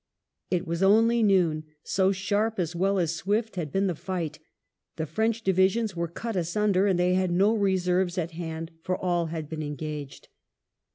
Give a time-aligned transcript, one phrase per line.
[0.49, 4.39] It was only noon, so sharp as well as swift had been the fight
[4.95, 9.27] The French divisions were cut asunder, and they had no reserves at hand, for all
[9.27, 10.29] had been engaged.